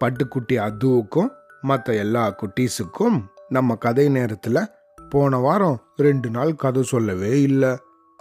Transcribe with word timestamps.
பட்டுக்குட்டி 0.00 0.52
அதுவுக்கும் 0.52 1.30
மற்ற 1.60 1.94
எல்லா 1.94 2.34
குட்டீஸுக்கும் 2.34 3.24
நம்ம 3.48 3.74
கதை 3.74 4.08
நேரத்தில் 4.08 4.68
போன 5.10 5.36
வாரம் 5.36 5.82
ரெண்டு 5.96 6.30
நாள் 6.30 6.54
கதை 6.54 6.82
சொல்லவே 6.82 7.42
இல்லை. 7.42 7.78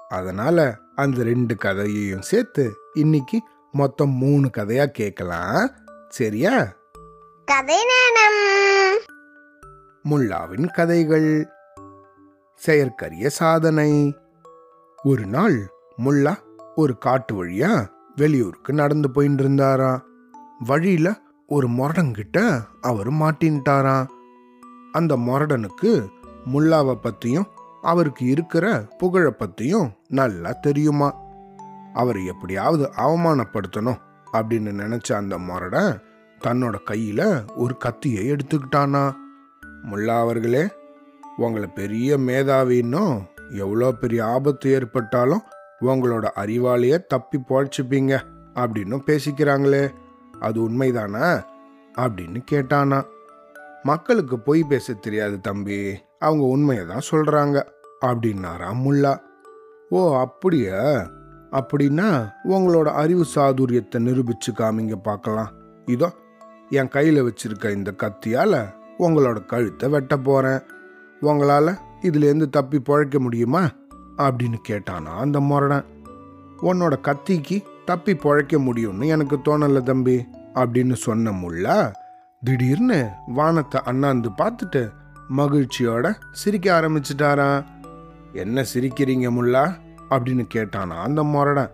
அதனால 0.10 0.78
அந்த 0.96 1.24
ரெண்டு 1.24 1.56
கதையையும் 1.56 2.22
சேர்த்து 2.22 2.74
இன்னைக்கு 2.94 3.42
மொத்தம் 3.72 4.10
மூணு 4.10 4.50
கதையா 4.58 4.86
கேட்கலாம். 4.86 5.70
சரியா? 6.10 6.76
கதை 7.46 7.76
நேரம். 7.76 9.00
முல்லாவின் 10.10 10.74
கதைகள். 10.74 11.48
செயற்கரிய 12.56 13.30
சாதனை. 13.30 14.18
ஒரு 15.04 15.26
நாள் 15.26 15.72
முல்லா 15.98 16.36
ஒரு 16.76 16.98
காட்டு 16.98 17.46
வழியா 17.46 17.88
வெளியூருக்கு 18.16 18.74
நடந்து 18.74 19.12
போயிட்டு 19.12 19.44
இருந்தாராம் 19.44 20.04
வழியில 20.60 21.22
ஒரு 21.48 21.68
முரடங்கிட்ட 21.70 22.64
அவர் 22.82 23.12
மாட்டின்ட்டாராம். 23.12 24.08
அந்த 24.92 25.18
முரடனுக்கு 25.18 26.08
முல்லாவை 26.54 26.96
பற்றியும் 26.96 27.48
அவருக்கு 27.82 28.26
இருக்கிற 28.26 28.86
புகழை 28.98 29.32
பற்றியும் 29.32 29.92
நல்லா 30.08 30.52
தெரியுமா? 30.52 31.16
அவர் 31.94 32.24
எப்படியாவது 32.24 32.92
அவமானப்படுத்தணும் 32.98 33.98
அப்படின்னு 34.34 34.72
நினச்ச 34.82 35.14
அந்த 35.14 35.38
மொரடன் 35.38 36.02
தன்னோட 36.44 36.84
கையில் 36.84 37.44
ஒரு 37.56 37.78
கத்தியை 37.78 38.32
எடுத்துக்கிட்டானா? 38.32 39.16
முல்லா 39.92 40.20
அவர்களே 40.20 40.68
உங்களை 41.38 41.68
பெரிய 41.68 42.18
மேதாவின்னும் 42.18 43.22
எவ்வளோ 43.52 43.92
பெரிய 43.92 44.26
ஆபத்து 44.26 44.72
ஏற்பட்டாலும் 44.72 45.42
உங்களோட 45.82 46.28
அறிவாலேயே 46.36 47.06
தப்பி 47.08 47.40
பொழைச்சிப்பீங்க 47.50 48.20
அப்படின்னு 48.54 49.00
பேசிக்கிறாங்களே. 49.06 50.02
அது 50.44 50.70
உண்மைதானா? 50.70 51.44
அப்படின்னு 51.98 52.40
கேட்டானா. 52.52 53.04
மக்களுக்கு 53.84 54.40
பொய் 54.40 54.64
பேச 54.64 54.94
தெரியாது 54.94 55.42
தம்பி. 55.42 55.98
அவங்க 56.20 56.44
உண்மையை 56.46 56.86
தான் 56.86 57.10
சொல்கிறாங்க 57.12 57.64
அப்படின்னாரா 58.02 58.70
முல்லா. 58.86 59.14
ஓ 59.90 60.20
அப்படியா? 60.20 60.82
அப்படின்னா 61.52 62.34
உங்களோட 62.44 62.86
அறிவு 62.86 63.26
சாதுரியத்தை 63.36 63.96
நிரூபிச்சு 63.96 64.52
காமிங்க 64.52 64.96
பார்க்கலாம். 64.96 65.52
இதோ 65.86 66.12
என் 66.70 66.88
கையில் 66.88 67.24
வச்சிருக்க 67.24 67.72
இந்த 67.72 67.94
கத்தியால் 67.98 68.74
உங்களோட 69.00 69.46
கழுத்தை 69.46 69.90
வெட்ட 69.90 70.18
போகிறேன் 70.18 70.60
உங்களால் 71.20 71.78
இதுலேருந்து 72.02 72.50
தப்பி 72.50 72.80
பிழைக்க 72.80 73.20
முடியுமா? 73.20 73.64
அப்படின்னு 74.18 74.58
கேட்டானா 74.70 75.16
அந்த 75.18 75.40
முரடன். 75.40 75.86
உன்னோட 76.62 77.00
கத்திக்கு 77.02 77.64
தப்பி 77.86 78.16
பிழைக்க 78.16 78.58
முடியும்னு 78.58 79.08
எனக்கு 79.08 79.40
தோணல 79.46 79.82
தம்பி 79.82 80.26
அப்படின்னு 80.54 80.94
சொன்ன 80.94 81.32
முல்லா 81.32 81.92
திடீர்னு 82.44 83.10
வானத்தை 83.28 83.82
அண்ணாந்து 83.86 84.30
பார்த்துட்டு 84.38 84.82
மகிழ்ச்சியோட 85.38 86.14
சிரிக்க 86.32 86.82
ஆரம்பிச்சிட்டாராம். 86.82 87.66
என்ன 88.34 88.66
சிரிக்கிறீங்க 88.74 89.28
முல்லா? 89.38 89.64
அப்படின்னு 90.10 90.46
கேட்டானா 90.54 90.98
அந்த 91.08 91.24
முரடன். 91.24 91.72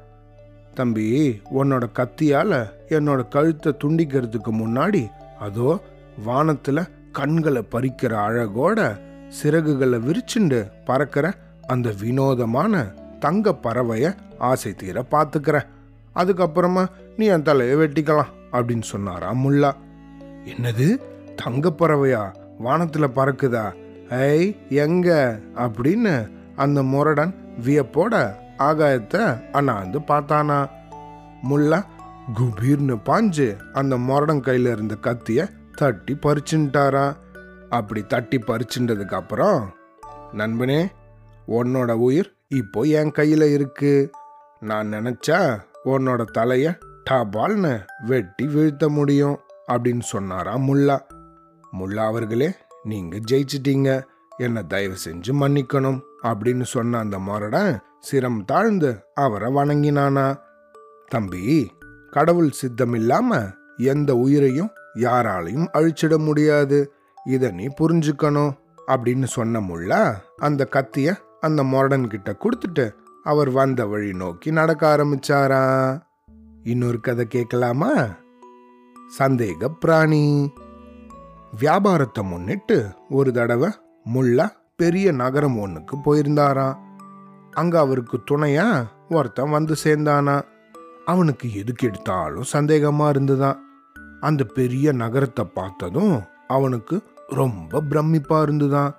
தம்பி 0.74 1.06
உன்னோட 1.54 1.86
கத்தியால 1.94 2.52
என்னோட 2.90 3.28
கழுத்தை 3.28 3.76
துண்டிக்கிறதுக்கு 3.84 4.52
முன்னாடி 4.52 5.10
அதோ 5.40 5.80
வானத்துல 6.26 6.88
கண்களை 7.12 7.64
பறிக்கிற 7.72 8.14
அழகோட 8.28 8.80
சிறகுகளை 9.42 10.00
விரிச்சுண்டு 10.08 10.60
பறக்கிற 10.86 11.34
அந்த 11.68 11.94
வினோதமான 12.02 12.84
தங்க 13.20 13.56
பறவைய 13.64 14.16
ஆசை 14.38 14.74
தீர 14.74 15.06
பார்த்துக்கிறேன். 15.12 15.68
அதுக்கப்புறமா 16.16 16.88
நீ 17.18 17.26
என் 17.26 17.44
தலையை 17.44 17.76
வெட்டிக்கலாம் 17.76 18.32
அப்படின்னு 18.52 18.82
சொன்னாரா 18.82 19.34
முல்லா. 19.34 19.72
என்னது? 20.44 21.02
தங்க 21.36 21.70
பறவையா 21.70 22.38
பறக்குதா? 23.16 23.74
ஐ 24.10 24.58
எங்க? 24.70 25.40
அப்படின்னு 25.56 26.30
அந்த 26.56 26.84
முரடன் 26.84 27.56
வியப்போட 27.66 28.34
ஆகாயத்தை 28.58 29.42
அண்ணாந்து 29.52 30.00
பார்த்தானா. 30.00 30.70
முல்லா 31.50 31.86
குபீர்னு 32.34 32.96
பாஞ்சு 33.06 33.58
அந்த 33.74 33.98
முரடன் 33.98 34.42
கையில் 34.42 34.72
இருந்த 34.72 34.96
கத்தியை 34.96 35.46
தட்டி 35.76 36.14
பறிச்சுட்டாரா 36.14 37.16
அப்படி 37.70 38.04
தட்டி 38.04 38.38
பறிச்சுட்டதுக்கு 38.38 39.14
அப்புறம் 39.14 39.70
நண்பனே 40.34 40.88
உன்னோட 41.48 41.92
உயிர் 41.92 42.34
இப்போ 42.48 42.82
என் 42.82 43.12
கையில் 43.12 43.42
இருக்கு. 43.42 44.12
நான் 44.60 44.94
நினச்சா 44.94 45.60
உன்னோட 45.86 46.26
தலைய 46.34 46.80
டபால்னு 47.10 47.86
வெட்டி 48.06 48.48
வீழ்த்த 48.48 48.90
முடியும் 48.90 49.40
அப்படின்னு 49.68 50.02
சொன்னாராம் 50.02 50.68
முல்லா. 50.68 51.00
முல்லா 51.80 52.06
அவர்களே 52.06 52.54
நீங்க 52.84 53.18
ஜெயிச்சிட்டீங்க. 53.32 54.04
என்னை 54.38 54.64
தயவு 54.68 54.96
செஞ்சு 55.06 55.32
மன்னிக்கணும் 55.32 56.02
அப்படின்னு 56.24 56.62
சொன்ன 56.62 56.98
அந்த 56.98 57.20
மரடன் 57.20 57.80
சிரம் 58.12 58.46
தாழ்ந்து 58.46 59.06
அவரை 59.14 59.54
வணங்கினானா. 59.54 60.40
தம்பி 61.08 61.72
கடவுள் 62.12 62.50
சித்தம் 62.50 62.94
இல்லாம 62.94 63.48
எந்த 63.78 64.16
உயிரையும் 64.16 64.70
யாராலையும் 64.96 65.68
அழிச்சிட 65.74 66.18
முடியாது. 66.18 66.94
இத 67.26 67.52
நீ 67.52 67.68
புரிஞ்சுக்கணும் 67.82 68.58
அப்படின்னு 68.88 69.24
சொன்ன 69.24 69.60
முல்லா 69.60 70.16
அந்த 70.38 70.68
கத்திய 70.72 71.16
அந்த 71.40 71.64
மொரடன் 71.64 72.08
கிட்ட 72.08 72.36
கொடுத்துட்டு 72.40 72.96
அவர் 73.24 73.50
வந்த 73.50 73.86
வழி 73.86 74.14
நோக்கி 74.14 74.52
நடக்க 74.52 74.98
ஆரம்பிச்சாரா? 74.98 75.64
இன்னொரு 76.64 77.00
கதை 77.00 77.28
கேட்கலாமா? 77.28 77.92
சந்தேக 79.20 79.68
பிராணி. 79.86 80.54
வியாபாரத்தை 81.60 82.24
முன்னிட்டு 82.24 82.90
ஒரு 83.10 83.34
தடவை 83.34 83.70
முல்லா 84.14 84.50
பெரிய 84.76 85.12
நகரம் 85.12 85.60
ஒன்றுக்கு 85.60 85.98
போயிருந்தாராம் 85.98 86.78
அங்க 87.52 87.80
அவருக்கு 87.80 88.20
துணையா 88.32 88.88
ஒருத்தன் 89.10 89.50
வந்து 89.50 89.76
சேர்ந்தானா? 89.84 90.42
அவனுக்கு 91.06 91.54
எதுக்கு 91.54 91.88
எடுத்தாலும் 91.88 92.44
சந்தேகமா 92.54 93.10
இருந்துதான் 93.10 93.64
அந்த 94.20 94.44
பெரிய 94.44 94.92
நகரத்தை 94.92 95.46
பார்த்ததும் 95.46 96.22
அவனுக்கு 96.48 97.04
ரொம்ப 97.28 97.82
பிரமிப்பா 97.82 98.42
இருந்துதான் 98.42 98.96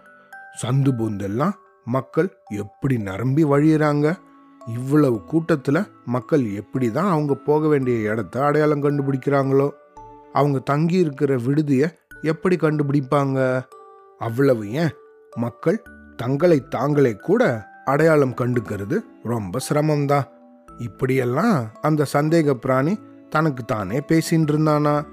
சந்து 0.62 0.90
பூந்தெல்லாம் 0.90 1.52
மக்கள் 1.84 2.38
எப்படி 2.48 2.98
நிரம்பி 2.98 3.44
வழியிறாங்க? 3.44 4.18
இவ்வளவு 4.66 5.24
கூட்டத்தில் 5.24 5.86
மக்கள் 6.04 6.54
எப்படி 6.54 6.90
தான் 6.90 7.10
அவங்க 7.10 7.34
போக 7.34 7.68
வேண்டிய 7.68 8.10
இடத்த 8.10 8.44
அடையாளம் 8.44 8.82
கண்டுபிடிக்கிறாங்களோ? 8.82 9.70
அவங்க 10.32 10.58
தங்கி 10.58 10.98
இருக்கிற 10.98 11.36
விடுதியை 11.36 11.88
எப்படி 12.22 12.56
கண்டுபிடிப்பாங்க? 12.56 13.62
அவ்வளவு 14.18 14.70
ஏன் 14.70 14.94
மக்கள் 15.36 15.82
தங்களை 16.16 16.68
தாங்களே 16.68 17.16
கூட 17.16 17.68
அடையாளம் 17.84 18.34
கண்டுக்கிறது 18.34 19.00
ரொம்ப 19.22 19.58
சிரமம்தான். 19.72 20.24
இப்படியெல்லாம் 20.78 21.70
அந்த 21.80 22.06
சந்தேக 22.12 22.50
பிராணி 22.50 22.98
தனக்கு 23.28 23.64
தானே 23.64 23.98
பேசின்னு 23.98 24.50
இருந்தானா? 24.50 25.06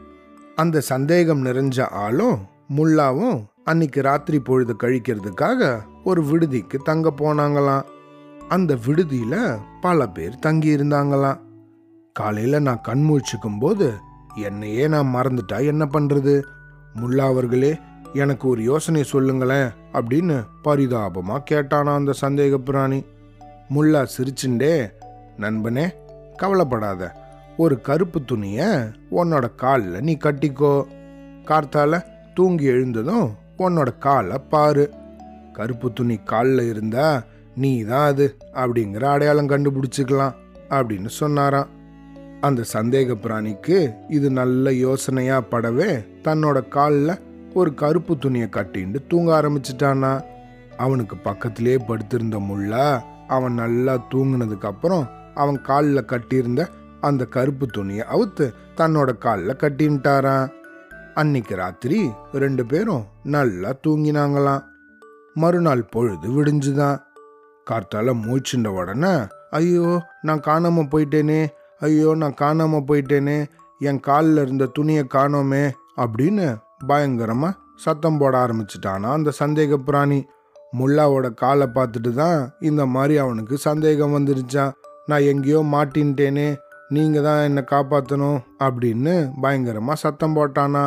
அந்த 0.56 0.80
சந்தேகம் 0.80 1.46
நிறைஞ்ச 1.46 1.90
ஆளும் 1.90 2.40
முல்லாவும் 2.76 3.46
அன்னைக்கு 3.64 4.02
ராத்திரி 4.02 4.40
பொழுது 4.40 4.76
கழிக்கிறதுக்காக 4.84 5.80
ஒரு 6.08 6.22
விடுதிக்கு 6.24 6.78
தங்க 6.80 7.08
போனாங்களாம். 7.18 7.86
அந்த 8.48 8.72
விடுதியில் 8.86 9.40
பல 9.82 10.08
பேர் 10.08 10.40
தங்கி 10.40 10.70
இருந்தாங்களாம். 10.76 11.40
காலையில் 12.16 12.66
நான் 12.68 12.82
கண் 12.82 13.04
முழிச்சுக்கும் 13.08 13.60
போது 13.60 13.88
என்னையே 14.44 14.86
நான் 14.88 15.14
மறந்துட்டா 15.16 15.58
என்ன 15.66 15.84
பண்ணுறது 15.94 16.34
முல்லா 17.00 17.26
அவர்களே 17.32 17.72
எனக்கு 18.14 18.46
ஒரு 18.48 18.62
யோசனை 18.64 19.02
சொல்லுங்களேன் 19.04 19.70
அப்படின்னு 19.94 20.38
பரிதாபமாக 20.62 21.48
கேட்டானா 21.50 21.94
அந்த 21.96 22.14
சந்தேக 22.22 22.58
பிராணி 22.58 23.00
முல்லா 23.74 24.02
சிரிச்சுண்டே 24.16 24.74
நண்பனே 25.38 25.86
கவலைப்படாத. 26.36 27.02
ஒரு 27.58 27.76
கருப்பு 27.88 28.20
துணியை 28.24 28.70
உன்னோட 29.12 29.46
காலில் 29.56 30.06
நீ 30.08 30.14
கட்டிக்கோ. 30.24 30.74
கார்த்தால 31.50 32.02
தூங்கி 32.36 32.66
எழுந்ததும் 32.76 33.28
உன்னோட 33.58 33.92
காலை 33.98 34.38
பாரு. 34.50 34.86
கருப்பு 35.60 35.88
துணி 35.94 36.16
காலில் 36.32 36.64
இருந்தா 36.72 37.08
நீ 37.62 37.72
தான் 37.90 38.08
அது 38.12 38.26
அப்படிங்கிற 38.62 39.04
அடையாளம் 39.14 39.52
கண்டுபிடிச்சிக்கலாம் 39.52 40.38
அப்படின்னு 40.78 41.10
சொன்னாராம். 41.22 41.70
அந்த 42.48 42.62
சந்தேக 42.74 43.16
பிராணிக்கு 43.24 43.78
இது 44.16 44.28
நல்ல 44.40 44.74
யோசனையா 44.86 45.38
படவே 45.52 45.90
தன்னோட 46.26 46.58
காலில் 46.76 47.14
ஒரு 47.54 47.72
கருப்பு 47.82 48.14
துணியை 48.18 48.48
கட்டிண்டு 48.56 49.00
தூங்க 49.08 49.30
ஆரம்பிச்சிட்டானா. 49.40 50.12
அவனுக்கு 50.86 51.16
பக்கத்திலே 51.28 51.76
படுத்திருந்த 51.88 52.40
முள்ள 52.50 52.82
அவன் 53.36 53.56
நல்லா 53.62 53.94
தூங்கினதுக்கு 54.12 54.68
அப்புறம் 54.72 55.06
அவன் 55.44 55.60
காலில் 55.70 56.10
கட்டியிருந்த 56.12 56.62
அந்த 57.08 57.24
கருப்பு 57.36 57.66
துணியை 57.68 58.04
அவுத்து 58.16 58.46
தன்னோட 58.80 59.10
காலில் 59.26 59.60
கட்டின்ட்டாரான் 59.64 60.48
அன்னைக்கு 61.22 61.54
ராத்திரி 61.56 62.00
ரெண்டு 62.44 62.64
பேரும் 62.72 63.06
நல்லா 63.36 63.70
தூங்கினாங்களாம். 63.86 64.64
மறுநாள் 65.42 65.84
பொழுது 65.94 66.28
விடிஞ்சுதான். 66.38 66.98
கார்த்தால 67.68 68.14
மூச்சுண்ட 68.24 68.68
உடனே 68.80 69.14
ஐயோ 69.50 69.88
நான் 70.22 70.46
காணாம 70.48 70.80
போயிட்டேனே 70.92 71.42
ஐயோ 71.80 72.16
நான் 72.16 72.40
காணாம 72.42 72.80
போயிட்டேனே 72.88 73.38
என் 73.80 74.00
காலில் 74.00 74.42
இருந்த 74.42 74.66
துணியை 74.66 75.04
காணோமே 75.14 75.64
அப்படின்னு 75.98 76.48
பயங்கரமா 76.88 77.50
சத்தம் 77.76 78.18
போட 78.18 78.34
ஆரம்பிச்சிட்டானா 78.46 79.10
அந்த 79.18 79.32
சந்தேக 79.40 79.76
பிராணி. 79.76 80.20
முல்லாவோட 80.78 81.28
காலை 81.34 81.68
பார்த்துட்டு 81.76 82.14
தான் 82.14 82.40
இந்த 82.60 82.86
மாதிரி 82.86 83.18
அவனுக்கு 83.18 83.58
சந்தேகம் 83.58 84.16
வந்துருச்சான் 84.18 84.72
நான் 85.06 85.28
எங்கேயோ 85.32 85.62
மாட்டின்ட்டேனே 85.74 86.48
நீங்க 86.90 87.22
தான் 87.22 87.44
என்னை 87.44 87.64
காப்பாற்றணும் 87.72 88.40
அப்படின்னு 88.60 89.14
பயங்கரமா 89.42 89.94
சத்தம் 89.94 90.36
போட்டானா. 90.36 90.84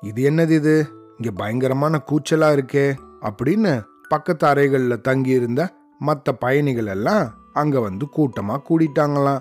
இது 0.00 0.30
என்னது 0.30 0.54
இது? 0.60 0.76
இங்கே 1.08 1.30
பயங்கரமான 1.36 2.00
கூச்சலாக 2.10 2.56
இருக்கே. 2.58 2.86
அப்படின்னு 3.28 3.84
பக்கத்து 4.08 4.46
அறைகளில் 4.46 5.00
தங்கியிருந்த 5.00 5.72
மற்ற 5.98 6.32
பயணிகள் 6.32 6.86
எல்லாம் 6.86 7.34
அங்கே 7.52 7.78
வந்து 7.78 8.08
கூட்டமாக 8.08 8.62
கூடிட்டாங்களாம். 8.68 9.40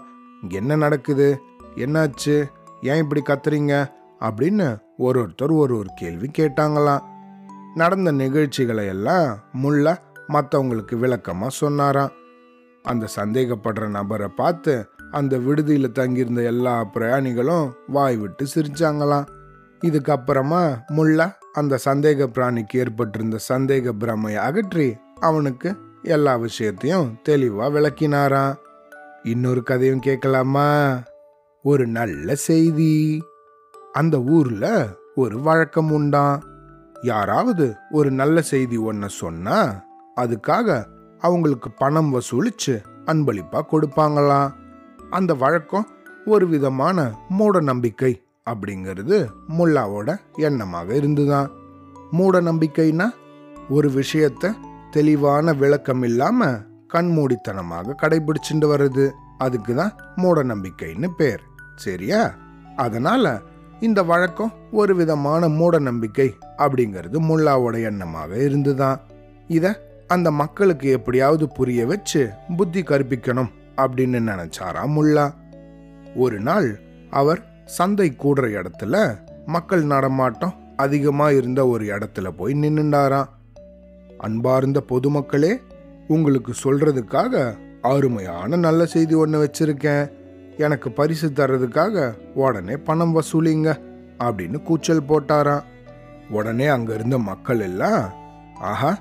என்ன 0.50 0.76
நடக்குது? 0.76 1.40
என்னாச்சு? 1.76 2.46
ஏன் 2.82 3.10
இப்படி 3.10 3.22
கத்துறீங்க? 3.22 3.92
அப்படின்னு 4.20 4.80
ஒரு 4.98 5.22
ஒருத்தர் 5.22 5.56
ஒரு 5.56 5.78
ஒரு 5.78 5.86
கேள்வி 5.96 6.32
கேட்டாங்களாம். 6.38 7.02
நடந்த 7.76 8.12
நிகழ்ச்சிகளை 8.12 8.88
எல்லாம் 8.88 9.38
முள்ள 9.52 10.02
மற்றவங்களுக்கு 10.30 10.96
விளக்கமாக 10.96 11.50
சொன்னாராம். 11.50 12.12
அந்த 12.84 13.08
சந்தேகப்படுற 13.16 13.90
நபரை 13.90 14.28
பார்த்து 14.28 14.90
அந்த 15.12 15.38
விடுதியில் 15.38 15.92
தங்கியிருந்த 15.92 16.42
எல்லா 16.42 16.86
பிரயாணிகளும் 16.94 17.72
வாய் 17.88 18.18
விட்டு 18.18 18.46
சிரிச்சாங்களாம். 18.56 19.26
இதுக்கப்புறமா 19.86 20.78
முல்ல 20.88 21.38
அந்த 21.56 21.80
சந்தேக 21.86 22.28
பிராணிக்கு 22.34 22.78
ஏற்பட்டிருந்த 22.78 23.38
சந்தேக 23.50 23.90
பிரமையை 23.90 24.42
அகற்றி 24.42 24.98
அவனுக்கு 25.19 25.78
எல்லா 26.02 26.36
விஷயத்தையும் 26.36 27.18
தெளிவாக 27.24 27.80
விளக்கினாராம். 27.80 28.56
இன்னொரு 29.24 29.63
கதையும் 29.63 30.00
கேட்கலாமா? 30.00 31.00
ஒரு 31.63 31.88
நல்ல 31.88 32.36
செய்தி. 32.36 33.24
அந்த 33.94 34.19
ஊர்ல 34.19 34.88
ஒரு 35.16 35.42
வழக்கம் 35.42 35.92
உண்டாம். 35.92 36.44
யாராவது 37.02 37.75
ஒரு 37.92 38.12
நல்ல 38.12 38.42
செய்தி 38.42 38.78
ஒன்ன 38.78 39.06
சொன்னா 39.06 39.86
அதுக்காக 40.16 40.86
அவங்களுக்கு 41.19 41.72
பணம் 41.72 42.13
வசூலிச்சு 42.13 42.84
அன்பளிப்பா 43.06 43.62
கொடுப்பாங்களாம். 43.72 44.51
அந்த 45.10 45.34
வழக்கம் 45.34 45.88
ஒரு 46.25 46.48
விதமான 46.48 47.25
மூட 47.30 47.60
நம்பிக்கை 47.60 48.25
அப்படிங்கிறது 48.50 49.28
முல்லாவோட 49.58 50.16
எண்ணமாக 50.38 50.92
இருந்துதான். 50.92 51.52
மூட 52.12 52.42
நம்பிக்கைனா 52.42 53.06
ஒரு 53.70 53.90
விஷயத்த 53.90 54.54
தெளிவான 54.92 55.54
விளக்கம் 55.54 56.04
இல்லாம 56.04 56.46
கண்மூடித்தனமாக 56.94 57.96
கடைபிடிச்சுட்டு 58.02 58.68
வர்றது. 58.74 59.12
அதுக்கு 59.38 59.76
தான் 59.76 59.96
மூட 60.16 60.44
நம்பிக்கைன்னு 60.44 61.08
பேர். 61.18 61.42
சரியா? 61.76 62.34
அதனால 62.76 63.42
இந்த 63.80 64.04
வழக்கம் 64.04 64.54
ஒரு 64.72 64.96
விதமான 64.96 65.48
மூட 65.48 65.80
நம்பிக்கை 65.80 66.34
அப்படிங்கிறது 66.58 67.20
முல்லாவோட 67.30 67.76
எண்ணமாக 67.84 68.36
இருந்துதான். 68.36 69.00
இத 69.48 69.82
அந்த 70.08 70.32
மக்களுக்கு 70.32 70.90
எப்படியாவது 70.90 71.48
புரிய 71.48 71.86
வச்சு 71.86 72.30
புத்தி 72.58 72.82
கற்பிக்கணும் 72.82 73.52
அப்படின்னு 73.78 74.22
நினைச்சாரா 74.32 74.86
முல்லா. 74.86 75.34
ஒரு 76.16 76.40
நாள் 76.40 76.80
அவர் 77.10 77.54
சந்தை 77.66 78.16
கூடுற 78.24 78.46
இடத்துல 78.60 79.18
மக்கள் 79.46 79.84
நடமாட்டம் 79.84 80.54
அதிகமா 80.78 81.30
இருந்த 81.30 81.68
ஒரு 81.68 81.86
இடத்துல 81.86 82.28
போய் 82.38 82.54
நின்னுண்டாராம். 82.54 83.30
அன்பார்ந்த 84.18 84.84
பொதுமக்களே 84.90 85.62
உங்களுக்கு 86.08 86.54
சொல்றதுக்காக 86.64 87.56
அருமையான 87.82 88.56
நல்ல 88.56 88.86
செய்தி 88.86 89.16
ஒன்று 89.16 89.44
வச்சிருக்கேன். 89.44 90.12
எனக்கு 90.58 90.92
பரிசு 90.92 91.28
தர்றதுக்காக 91.30 92.14
உடனே 92.34 92.78
பணம் 92.78 93.20
வசூலிங்க 93.20 93.80
அப்படின்னு 94.20 94.64
கூச்சல் 94.64 95.08
போட்டாராம். 95.10 95.64
உடனே 96.30 96.68
அங்க 96.68 96.94
இருந்த 96.94 97.18
மக்கள் 97.18 97.60
எல்லாம் 97.60 98.14
ஆஹா 98.60 98.98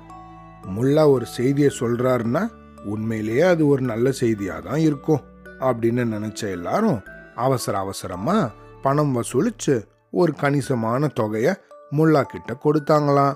முல்லா 0.75 1.09
ஒரு 1.09 1.25
செய்தியை 1.25 1.71
சொல்றாருன்னா 1.79 2.47
உண்மையிலேயே 2.85 3.41
அது 3.41 3.67
ஒரு 3.67 3.81
நல்ல 3.81 4.11
செய்தியாக 4.11 4.69
தான் 4.69 4.79
இருக்கும் 4.79 5.21
அப்படின்னு 5.59 6.03
நினைச்ச 6.15 6.51
எல்லாரும் 6.51 6.99
அவசர 7.35 7.77
அவசரமா 7.77 8.49
பணம் 8.81 9.15
வசூலிச்சு 9.15 9.83
ஒரு 10.11 10.33
கணிசமான 10.33 11.07
தொகையை 11.07 11.53
முல்லா 11.91 12.21
கிட்ட 12.21 12.57
கொடுத்தாங்களாம். 12.63 13.35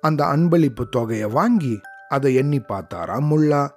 அந்த 0.00 0.24
அன்பளிப்பு 0.24 0.88
தொகையை 0.88 1.28
வாங்கி 1.28 1.80
அதை 2.08 2.34
எண்ணி 2.34 2.58
பார்த்தாராம் 2.58 3.28
முல்லா. 3.30 3.68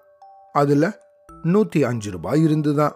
அதுல 0.51 1.01
நூத்தி 1.44 1.84
அஞ்சு 1.84 2.12
ரூபாய் 2.12 2.44
இருந்துதான் 2.44 2.94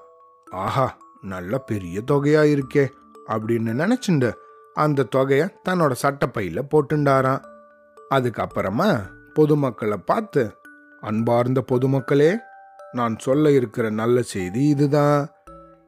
ஆஹா 0.52 0.98
நல்ல 1.22 1.58
பெரிய 1.58 2.02
தொகையா 2.12 2.60
இருக்கே 2.60 2.88
அப்படின்னு 3.28 3.74
நினைச்சுண்டு 3.74 4.34
அந்த 4.74 5.04
தொகையை 5.04 5.48
தன்னோட 5.70 5.96
சட்டப்பையில 6.02 6.62
போட்டுண்டாராம். 6.72 7.42
அதுக்கப்புறமா 8.10 9.02
பொதுமக்களை 9.34 9.98
பார்த்து 9.98 10.56
அன்பார்ந்த 11.02 11.64
பொதுமக்களே 11.72 12.36
நான் 12.92 13.16
சொல்ல 13.20 13.52
இருக்கிற 13.52 13.90
நல்ல 13.90 14.22
செய்தி 14.22 14.68
இதுதான். 14.68 15.30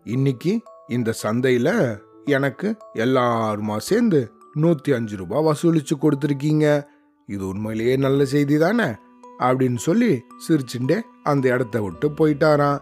இன்னைக்கு 0.05 0.61
இந்த 0.87 1.13
சந்தையில 1.23 1.99
எனக்கு 2.25 2.75
எல்லாருமா 2.93 3.77
சேர்ந்து 3.77 4.31
நூத்தி 4.55 4.93
அஞ்சு 4.93 5.15
ரூபாய் 5.17 5.43
வசூலிச்சு 5.43 5.95
கொடுத்துருக்கீங்க. 6.01 6.85
இது 7.25 7.47
உண்மையிலேயே 7.47 7.97
நல்ல 7.97 8.25
செய்தி 8.25 8.57
தானே 8.57 8.95
அப்படின்னு 9.39 9.75
சொல்லி 9.75 10.21
சிரிச்சுண்டே 10.47 11.01
அந்த 11.23 11.53
இடத்த 11.53 11.81
விட்டு 11.81 12.09
போயிட்டாராம். 12.09 12.79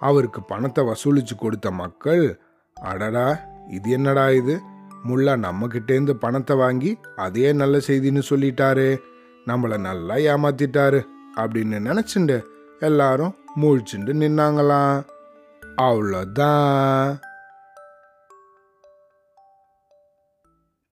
அவருக்கு 0.00 0.42
பணத்தை 0.42 0.84
வசூலிச்சு 0.84 1.34
கொடுத்த 1.36 1.70
மக்கள் 1.70 2.40
அடடா 2.76 3.38
இது 3.70 3.90
என்னடா 3.90 4.30
இது? 4.30 4.60
முல்லா 5.08 5.34
நம்மகிட்டேருந்து 5.46 6.10
பணத்தை 6.10 6.56
வாங்கி 6.56 6.98
அதே 7.16 7.52
நல்ல 7.52 7.78
செய்தின்னு 7.78 8.22
சொல்லிட்டாரு. 8.30 8.98
நம்மளை 9.46 9.78
நல்லா 9.78 10.14
ஏமாத்திட்டாரு 10.14 11.02
அப்படின்னு 11.36 11.78
நினைச்சுண்டு 11.88 12.44
எல்லாரும் 12.80 13.34
மூழ்ச்சிண்டு 13.54 14.12
நின்னாங்களாம். 14.12 15.04
Avladan. 15.76 17.20